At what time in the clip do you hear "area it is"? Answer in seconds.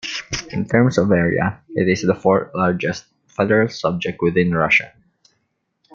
1.11-2.01